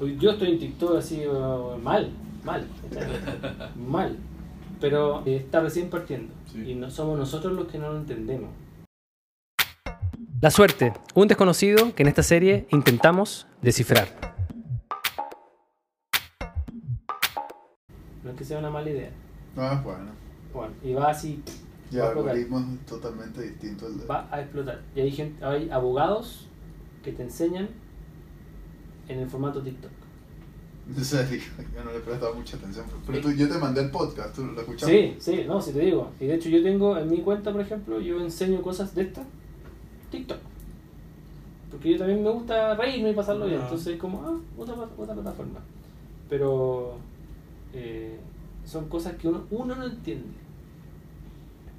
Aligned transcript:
Hoy 0.00 0.16
Yo 0.18 0.30
estoy 0.30 0.52
en 0.52 0.58
TikTok 0.58 0.96
así 0.96 1.26
uh, 1.26 1.76
mal, 1.76 2.10
mal, 2.42 2.66
mal. 3.76 4.16
Pero 4.80 5.22
eh, 5.26 5.36
está 5.36 5.60
recién 5.60 5.90
partiendo. 5.90 6.32
Sí. 6.50 6.70
Y 6.70 6.74
no 6.74 6.90
somos 6.90 7.18
nosotros 7.18 7.52
los 7.52 7.68
que 7.68 7.78
no 7.78 7.92
lo 7.92 7.98
entendemos. 7.98 8.48
La 10.40 10.50
suerte, 10.50 10.94
un 11.14 11.28
desconocido 11.28 11.94
que 11.94 12.02
en 12.02 12.08
esta 12.08 12.22
serie 12.22 12.66
intentamos 12.70 13.46
descifrar. 13.60 14.08
No 18.24 18.30
es 18.30 18.36
que 18.38 18.44
sea 18.44 18.58
una 18.58 18.70
mala 18.70 18.88
idea. 18.88 19.10
Ah, 19.58 19.82
bueno. 19.84 20.12
Bueno, 20.54 20.72
y 20.82 20.94
va 20.94 21.10
así, 21.10 21.42
Y 21.90 21.96
Va 21.96 22.04
a 22.04 22.06
explotar. 22.06 22.30
algoritmo 22.30 22.58
es 22.60 22.86
totalmente 22.86 23.42
distinto 23.42 23.84
al 23.84 23.98
de. 23.98 24.06
va 24.06 24.26
a 24.30 24.40
explotar. 24.40 24.80
Y 24.96 25.00
hay, 25.00 25.10
gente, 25.10 25.44
hay 25.44 25.68
abogados 25.68 26.46
que 27.04 27.12
te 27.12 27.22
enseñan 27.22 27.68
en 29.12 29.20
el 29.20 29.28
formato 29.28 29.60
TikTok. 29.62 29.90
En 30.96 31.04
serio, 31.04 31.40
yo 31.72 31.84
no 31.84 31.92
le 31.92 31.98
he 31.98 32.00
prestado 32.00 32.34
mucha 32.34 32.56
atención. 32.56 32.84
Pero 33.06 33.18
Sí. 33.18 33.22
tú, 33.22 33.32
yo 33.32 33.48
te 33.48 33.58
mandé 33.58 33.80
el 33.82 33.90
podcast, 33.92 34.34
¿tú 34.34 34.44
lo 34.46 34.60
escuchaste? 34.60 35.14
Sí, 35.20 35.36
sí, 35.36 35.44
no, 35.46 35.60
si 35.62 35.72
te 35.72 35.80
digo. 35.80 36.10
Y 36.18 36.26
de 36.26 36.34
hecho 36.34 36.48
yo 36.48 36.62
tengo 36.64 36.98
en 36.98 37.08
mi 37.08 37.18
cuenta, 37.18 37.52
por 37.52 37.60
ejemplo, 37.60 38.00
yo 38.00 38.20
enseño 38.20 38.60
cosas 38.60 38.92
de 38.94 39.02
esta, 39.02 39.22
TikTok. 40.10 40.38
Porque 41.70 41.92
yo 41.92 41.98
también 41.98 42.24
me 42.24 42.30
gusta 42.30 42.74
reírme 42.74 43.10
y 43.10 43.14
pasarlo 43.14 43.46
bien. 43.46 43.60
Ah. 43.60 43.64
Entonces 43.64 43.96
como, 43.98 44.20
ah, 44.22 44.36
otra, 44.58 44.74
otra 44.74 45.14
plataforma. 45.14 45.60
Pero 46.28 46.96
eh, 47.72 48.18
son 48.64 48.88
cosas 48.88 49.14
que 49.14 49.28
uno, 49.28 49.44
uno 49.50 49.76
no 49.76 49.86
entiende. 49.86 50.26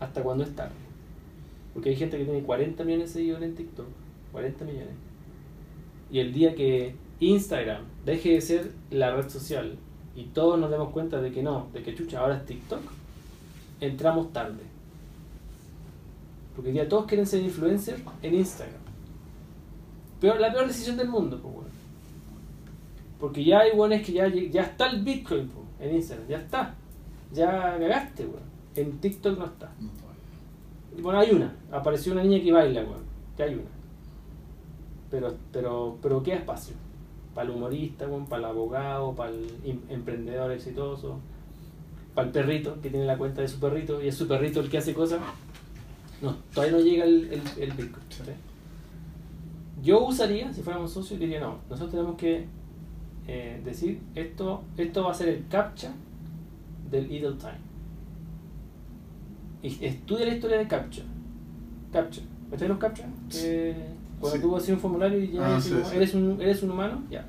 Hasta 0.00 0.20
cuando 0.22 0.42
es 0.42 0.54
tarde. 0.56 0.74
Porque 1.74 1.90
hay 1.90 1.96
gente 1.96 2.18
que 2.18 2.24
tiene 2.24 2.42
40 2.42 2.82
millones 2.82 3.10
de 3.10 3.20
seguidores 3.20 3.48
en 3.48 3.54
TikTok. 3.54 3.86
40 4.32 4.64
millones. 4.64 4.94
Y 6.10 6.18
el 6.18 6.32
día 6.32 6.56
que 6.56 6.94
Instagram 7.20 7.82
deje 8.04 8.32
de 8.32 8.40
ser 8.40 8.72
la 8.90 9.14
red 9.14 9.28
social 9.28 9.78
y 10.14 10.24
todos 10.24 10.58
nos 10.58 10.70
demos 10.70 10.90
cuenta 10.90 11.20
de 11.20 11.30
que 11.30 11.42
no, 11.42 11.68
de 11.72 11.82
que 11.82 11.94
chucha, 11.94 12.20
ahora 12.20 12.36
es 12.36 12.46
TikTok, 12.46 12.80
entramos 13.80 14.32
tarde. 14.32 14.62
Porque 16.54 16.72
ya 16.72 16.88
todos 16.88 17.04
quieren 17.04 17.26
ser 17.26 17.42
influencers 17.42 18.00
en 18.22 18.34
Instagram. 18.34 18.80
Peor, 20.20 20.40
la 20.40 20.50
peor 20.50 20.66
decisión 20.66 20.96
del 20.96 21.08
mundo, 21.08 21.38
pues, 21.42 21.54
weón. 21.54 21.66
Porque 23.20 23.44
ya 23.44 23.60
hay 23.60 23.76
buenos 23.76 24.00
que 24.00 24.12
ya, 24.12 24.26
ya 24.28 24.62
está 24.62 24.86
el 24.88 25.02
Bitcoin 25.02 25.50
en 25.78 25.96
Instagram, 25.96 26.28
ya 26.28 26.38
está. 26.38 26.74
Ya 27.32 27.76
cagaste, 27.78 28.24
weón. 28.24 28.46
En 28.74 28.98
TikTok 28.98 29.38
no 29.38 29.44
está. 29.44 29.70
Bueno, 30.98 31.18
hay 31.18 31.30
una. 31.32 31.54
Apareció 31.70 32.12
una 32.12 32.22
niña 32.22 32.42
que 32.42 32.52
baila, 32.52 32.80
weón. 32.82 33.04
Ya 33.36 33.44
hay 33.44 33.54
una. 33.54 33.64
Pero, 35.10 35.34
pero, 35.52 35.98
pero 36.00 36.22
queda 36.22 36.36
espacio. 36.36 36.74
Para 37.36 37.48
el 37.50 37.54
humorista, 37.54 38.08
weón, 38.08 38.26
para 38.26 38.40
el 38.40 38.44
abogado, 38.46 39.14
para 39.14 39.30
el 39.30 39.46
em- 39.64 39.82
emprendedor 39.90 40.50
exitoso, 40.50 41.20
para 42.14 42.26
el 42.26 42.32
perrito 42.32 42.80
que 42.80 42.90
tiene 42.90 43.04
la 43.06 43.18
cuenta 43.18 43.42
de 43.42 43.48
su 43.48 43.60
perrito 43.60 44.02
y 44.02 44.08
es 44.08 44.16
su 44.16 44.26
perrito 44.26 44.58
el 44.60 44.70
que 44.70 44.78
hace 44.78 44.92
cosas. 44.94 45.20
No, 46.22 46.34
todavía 46.54 46.78
no 46.78 46.82
llega 46.82 47.04
el, 47.04 47.24
el, 47.32 47.42
el 47.62 47.72
Bitcoin. 47.72 48.04
¿sí? 48.08 48.22
Yo 49.82 50.06
usaría, 50.06 50.52
si 50.52 50.62
fuéramos 50.62 50.90
socios, 50.92 51.20
diría 51.20 51.38
no, 51.40 51.58
nosotros 51.68 51.90
tenemos 51.90 52.16
que 52.16 52.46
eh, 53.28 53.60
decir 53.64 54.00
esto, 54.14 54.62
esto 54.78 55.04
va 55.04 55.10
a 55.10 55.14
ser 55.14 55.28
el 55.28 55.46
captcha 55.48 55.92
del 56.90 57.12
idle 57.12 57.34
time. 57.34 57.60
Y 59.62 59.84
estudia 59.84 60.24
la 60.26 60.34
historia 60.34 60.58
de 60.58 60.68
CAPTCHA. 60.68 61.02
CAPTCHA. 61.92 62.22
¿Cachai 62.50 62.68
los 62.68 62.78
CAPTCHA? 62.78 63.08
Que 63.30 63.74
cuando 64.28 64.36
Sí. 64.36 64.42
tú 64.42 64.50
un 64.74 64.80
formulario 64.80 65.18
y 65.20 65.32
ya 65.32 65.46
Ah, 65.46 65.50
eres, 65.52 65.64
sí, 65.64 65.72
un- 65.74 65.84
sí. 65.84 65.96
eres, 65.96 66.14
un, 66.14 66.40
eres 66.40 66.62
un 66.62 66.70
humano, 66.70 67.02
ya. 67.10 67.24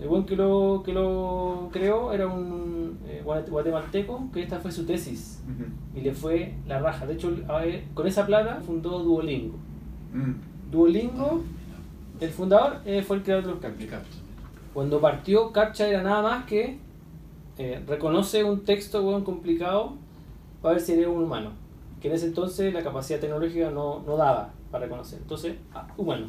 El 0.00 0.08
buen 0.08 0.24
que 0.26 0.34
lo, 0.36 0.82
que 0.84 0.92
lo 0.92 1.68
creó 1.72 2.12
era 2.12 2.26
un 2.26 2.98
eh, 3.06 3.22
guate- 3.24 3.48
guatemalteco, 3.50 4.30
que 4.32 4.42
esta 4.42 4.58
fue 4.58 4.72
su 4.72 4.84
tesis. 4.84 5.40
Y 5.94 6.00
le 6.00 6.12
fue 6.12 6.54
la 6.66 6.80
raja. 6.80 7.06
De 7.06 7.14
hecho, 7.14 7.32
ver, 7.60 7.84
con 7.94 8.06
esa 8.06 8.26
plata 8.26 8.60
fundó 8.66 8.98
Duolingo. 9.00 9.54
Mm. 10.12 10.70
Duolingo, 10.72 11.42
el 12.20 12.30
fundador, 12.30 12.78
eh, 12.84 13.02
fue 13.02 13.16
el 13.16 13.22
creador 13.22 13.44
de 13.44 13.50
los 13.52 13.60
CAPTCHA. 13.60 14.02
Cuando 14.74 15.00
partió, 15.00 15.52
CAPTCHA 15.52 15.86
era 15.88 16.02
nada 16.02 16.22
más 16.22 16.44
que 16.46 16.78
eh, 17.58 17.82
reconoce 17.86 18.42
un 18.42 18.60
texto 18.64 19.02
weón, 19.06 19.22
complicado 19.24 19.92
para 20.62 20.74
ver 20.74 20.82
si 20.82 20.92
eres 20.92 21.06
un 21.06 21.22
humano. 21.22 21.50
Que 22.02 22.08
en 22.08 22.14
ese 22.14 22.26
entonces 22.26 22.74
la 22.74 22.82
capacidad 22.82 23.20
tecnológica 23.20 23.70
no, 23.70 24.00
no 24.00 24.16
daba 24.16 24.52
para 24.70 24.84
reconocer. 24.84 25.20
Entonces, 25.22 25.54
ah, 25.72 25.86
humano. 25.96 26.26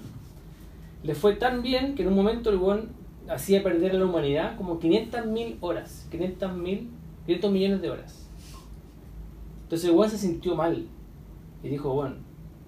Le 1.01 1.15
fue 1.15 1.35
tan 1.35 1.63
bien 1.63 1.95
que 1.95 2.03
en 2.03 2.09
un 2.09 2.15
momento 2.15 2.51
el 2.51 2.57
weón 2.57 2.91
hacía 3.27 3.63
perder 3.63 3.91
a 3.91 3.95
la 3.95 4.05
humanidad 4.05 4.55
como 4.55 4.79
500.000 4.79 5.57
horas. 5.59 6.07
500.000, 6.11 6.89
500 7.25 7.51
millones 7.51 7.81
de 7.81 7.89
horas. 7.89 8.29
Entonces 9.63 9.89
el 9.89 9.95
weón 9.95 10.11
se 10.11 10.19
sintió 10.19 10.55
mal. 10.55 10.87
Y 11.63 11.69
dijo, 11.69 11.93
bueno, 11.93 12.17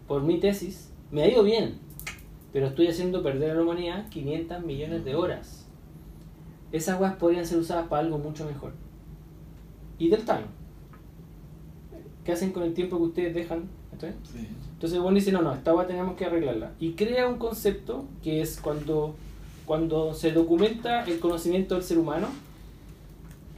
por 0.07 0.23
mi 0.23 0.39
tesis 0.39 0.91
me 1.11 1.21
ha 1.21 1.29
ido 1.29 1.43
bien. 1.43 1.77
Pero 2.51 2.67
estoy 2.67 2.87
haciendo 2.87 3.21
perder 3.21 3.51
a 3.51 3.53
la 3.53 3.61
humanidad 3.61 4.09
500 4.09 4.65
millones 4.65 5.05
de 5.05 5.15
horas 5.15 5.65
esas 6.75 6.99
weas 6.99 7.15
podrían 7.15 7.45
ser 7.45 7.57
usadas 7.57 7.87
para 7.87 8.01
algo 8.01 8.17
mucho 8.17 8.45
mejor. 8.45 8.73
Y 9.97 10.09
del 10.09 10.25
time. 10.25 10.45
¿Qué 12.25 12.31
hacen 12.31 12.51
con 12.51 12.63
el 12.63 12.73
tiempo 12.73 12.97
que 12.97 13.03
ustedes 13.03 13.35
dejan? 13.35 13.65
Sí. 13.99 14.47
Entonces 14.73 14.99
bueno 14.99 15.15
dice, 15.15 15.31
no, 15.31 15.41
no, 15.41 15.53
esta 15.53 15.73
wea 15.73 15.87
tenemos 15.87 16.17
que 16.17 16.25
arreglarla. 16.25 16.71
Y 16.79 16.93
crea 16.93 17.27
un 17.27 17.37
concepto 17.37 18.05
que 18.23 18.41
es 18.41 18.59
cuando, 18.59 19.15
cuando 19.65 20.13
se 20.13 20.31
documenta 20.31 21.03
el 21.05 21.19
conocimiento 21.19 21.75
del 21.75 21.83
ser 21.83 21.97
humano, 21.99 22.27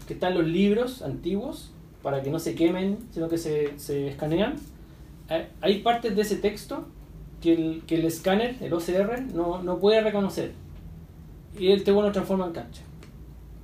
que 0.08 0.14
están 0.14 0.36
los 0.36 0.46
libros 0.46 1.02
antiguos, 1.02 1.72
para 2.04 2.22
que 2.22 2.30
no 2.30 2.40
se 2.40 2.56
quemen, 2.56 3.00
sino 3.12 3.28
que 3.28 3.38
se, 3.38 3.78
se 3.80 4.08
escanean. 4.08 4.56
Eh, 5.30 5.48
Hay 5.62 5.82
partes 5.82 6.16
de 6.16 6.22
ese 6.22 6.36
texto 6.36 6.86
que 7.42 7.54
el, 7.54 7.82
que 7.88 7.96
el 7.96 8.06
escáner, 8.06 8.56
el 8.62 8.74
OCR, 8.74 9.22
no, 9.34 9.64
no 9.64 9.80
puede 9.80 10.02
reconocer. 10.02 10.52
Y 11.60 11.72
el 11.72 11.84
TW 11.84 12.02
lo 12.02 12.12
transforma 12.12 12.46
en 12.46 12.52
captcha. 12.52 12.82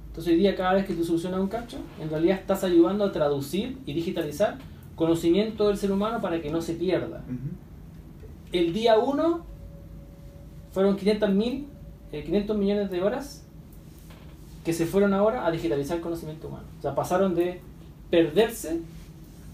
Entonces 0.07 0.33
hoy 0.33 0.39
día 0.39 0.55
cada 0.55 0.73
vez 0.73 0.85
que 0.85 0.93
tú 0.93 1.03
solucionas 1.03 1.39
un 1.39 1.47
captcha, 1.47 1.77
en 2.01 2.09
realidad 2.09 2.39
estás 2.39 2.63
ayudando 2.63 3.05
a 3.05 3.11
traducir 3.11 3.77
y 3.85 3.93
digitalizar 3.93 4.57
conocimiento 4.95 5.67
del 5.67 5.77
ser 5.77 5.91
humano 5.91 6.21
para 6.21 6.41
que 6.41 6.49
no 6.49 6.61
se 6.61 6.73
pierda. 6.73 7.23
El 8.51 8.73
día 8.73 8.97
1 8.97 9.45
fueron 10.71 10.95
500, 10.95 11.29
mil, 11.31 11.67
eh, 12.11 12.23
500 12.23 12.57
millones 12.57 12.91
de 12.91 13.01
horas 13.01 13.43
que 14.63 14.73
se 14.73 14.85
fueron 14.85 15.13
ahora 15.13 15.45
a 15.45 15.51
digitalizar 15.51 15.97
el 15.97 16.03
conocimiento 16.03 16.47
humano. 16.47 16.65
O 16.79 16.81
sea, 16.81 16.95
pasaron 16.95 17.35
de 17.35 17.61
perderse 18.09 18.79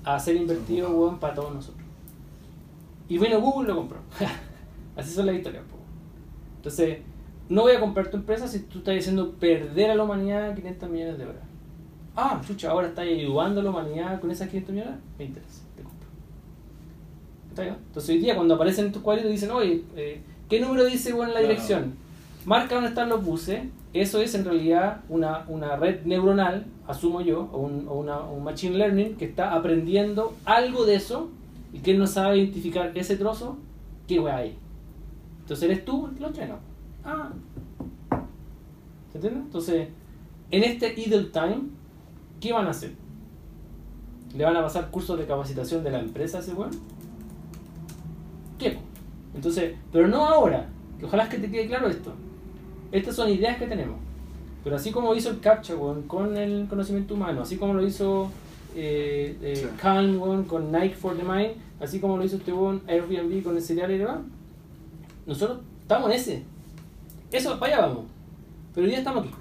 a 0.03 0.19
ser 0.19 0.35
invertido 0.35 0.91
weón, 0.91 1.19
para 1.19 1.33
todos 1.33 1.53
nosotros. 1.53 1.83
Y 3.07 3.17
bueno, 3.17 3.41
Google 3.41 3.69
lo 3.69 3.75
compró. 3.75 3.99
Así 4.95 5.11
son 5.11 5.25
las 5.25 5.35
historias. 5.35 5.63
po. 5.63 5.77
Entonces, 6.57 6.99
no 7.47 7.63
voy 7.63 7.71
a 7.73 7.79
comprar 7.79 8.11
tu 8.11 8.17
empresa 8.17 8.47
si 8.47 8.59
tú 8.59 8.79
estás 8.79 8.93
diciendo 8.93 9.31
perder 9.39 9.91
a 9.91 9.95
la 9.95 10.03
humanidad 10.03 10.55
500 10.55 10.89
millones 10.89 11.17
de 11.17 11.25
horas. 11.25 11.48
Ah, 12.15 12.41
chucha, 12.45 12.71
ahora 12.71 12.87
estás 12.87 13.05
ayudando 13.05 13.61
a 13.61 13.63
la 13.63 13.69
humanidad 13.69 14.19
con 14.19 14.29
esas 14.31 14.49
500 14.49 14.73
millones. 14.75 14.95
Me 15.17 15.25
interesa, 15.25 15.61
te 15.75 15.83
compro. 15.83 16.07
¿Está 17.49 17.61
bien? 17.63 17.75
Entonces, 17.87 18.09
hoy 18.09 18.19
día 18.19 18.35
cuando 18.35 18.55
aparecen 18.55 18.87
en 18.87 18.91
tus 18.91 19.01
cuadritos 19.01 19.31
dicen, 19.31 19.51
oye, 19.51 19.83
eh, 19.95 20.21
¿qué 20.49 20.59
número 20.59 20.85
dice 20.85 21.13
bueno, 21.13 21.29
en 21.31 21.35
la 21.35 21.39
Claro. 21.41 21.53
dirección? 21.53 21.93
Marca 22.45 22.75
dónde 22.75 22.89
están 22.89 23.09
los 23.09 23.23
buses. 23.23 23.61
Eso 23.93 24.21
es 24.21 24.35
en 24.35 24.45
realidad 24.45 25.01
una, 25.09 25.45
una 25.47 25.75
red 25.75 26.05
neuronal, 26.05 26.65
asumo 26.87 27.21
yo, 27.21 27.49
o 27.51 27.57
un, 27.59 27.87
o 27.87 27.93
una, 27.95 28.19
un 28.21 28.43
machine 28.43 28.77
learning 28.77 29.15
que 29.15 29.25
está 29.25 29.53
aprendiendo 29.53 30.35
algo 30.45 30.85
de 30.85 30.95
eso 30.95 31.29
y 31.73 31.79
que 31.79 31.91
él 31.91 31.99
no 31.99 32.05
sabe 32.05 32.37
identificar 32.37 32.91
ese 32.95 33.15
trozo, 33.17 33.57
qué 34.07 34.19
wea 34.19 34.37
hay. 34.37 34.55
Entonces 35.41 35.63
eres 35.69 35.85
tú 35.85 36.05
el 36.07 36.13
que 36.15 36.19
lo 36.21 36.27
entrena. 36.27 36.55
Ah. 37.03 37.29
¿Se 39.11 39.17
entiende? 39.17 39.39
Entonces, 39.39 39.87
en 40.51 40.63
este 40.63 40.93
idle 40.99 41.23
time, 41.33 41.61
¿qué 42.39 42.53
van 42.53 42.67
a 42.67 42.71
hacer? 42.71 42.91
¿Le 44.35 44.43
van 44.43 44.55
a 44.55 44.61
pasar 44.61 44.89
cursos 44.91 45.17
de 45.17 45.25
capacitación 45.25 45.83
de 45.83 45.91
la 45.91 45.99
empresa 45.99 46.37
a 46.37 46.41
ese 46.41 46.53
weón? 46.53 46.71
¿Qué? 48.57 48.77
Entonces, 49.33 49.75
pero 49.91 50.07
no 50.07 50.25
ahora. 50.25 50.67
Que 50.99 51.05
ojalá 51.05 51.23
es 51.23 51.29
que 51.29 51.37
te 51.37 51.49
quede 51.49 51.67
claro 51.67 51.87
esto. 51.87 52.13
Estas 52.91 53.15
son 53.15 53.29
ideas 53.29 53.57
que 53.57 53.67
tenemos. 53.67 53.97
Pero 54.63 54.75
así 54.75 54.91
como 54.91 55.15
hizo 55.15 55.29
el 55.29 55.39
CAPTCHA 55.39 55.75
weón, 55.75 56.03
con 56.03 56.37
el 56.37 56.67
conocimiento 56.67 57.13
humano, 57.13 57.41
así 57.41 57.57
como 57.57 57.73
lo 57.73 57.85
hizo 57.85 58.29
eh, 58.75 59.37
eh, 59.41 59.55
Sí. 59.55 60.17
Weón, 60.17 60.43
con 60.43 60.71
Nike 60.71 60.95
for 60.95 61.15
the 61.15 61.23
Mind, 61.23 61.53
así 61.79 61.99
como 61.99 62.17
lo 62.17 62.23
hizo 62.23 62.35
este 62.35 62.51
weón 62.51 62.81
Airbnb 62.87 63.41
con 63.43 63.55
el 63.55 63.61
cereal 63.61 63.91
y 63.91 63.97
demás, 63.97 64.19
nosotros 65.25 65.59
estamos 65.81 66.09
en 66.09 66.15
ese. 66.15 66.43
Eso, 67.31 67.57
para 67.59 67.73
allá 67.73 67.87
vamos. 67.87 68.05
Pero 68.73 68.85
hoy 68.85 68.91
día 68.91 68.99
estamos 68.99 69.25
aquí. 69.25 69.33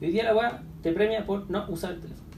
Hoy 0.00 0.10
día 0.12 0.24
la 0.24 0.34
weá 0.34 0.62
te 0.82 0.92
premia 0.92 1.24
por 1.24 1.50
no 1.50 1.64
usar 1.68 1.92
el 1.92 2.00
teléfono. 2.00 2.28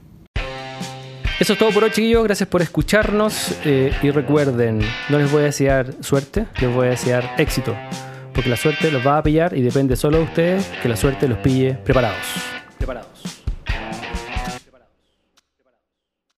Eso 1.39 1.53
es 1.53 1.59
todo 1.59 1.71
por 1.71 1.83
hoy, 1.83 1.91
chiquillos. 1.91 2.23
Gracias 2.23 2.47
por 2.49 2.61
escucharnos. 2.61 3.55
eh, 3.65 3.91
y 4.01 4.11
recuerden, 4.11 4.81
no 5.09 5.17
les 5.17 5.31
voy 5.31 5.41
a 5.41 5.45
desear 5.45 5.93
suerte, 6.01 6.45
les 6.59 6.73
voy 6.73 6.87
a 6.87 6.89
desear 6.91 7.23
éxito. 7.37 7.75
porque 8.33 8.49
la 8.49 8.55
suerte 8.55 8.89
los 8.91 9.05
va 9.05 9.17
a 9.17 9.23
pillar 9.23 9.57
y 9.57 9.61
depende 9.61 9.97
solo 9.97 10.17
de 10.19 10.23
ustedes 10.23 10.71
que 10.81 10.87
la 10.87 10.95
suerte 10.95 11.27
los 11.27 11.37
pille 11.39 11.73
preparados. 11.83 12.15
Preparados. 12.17 12.50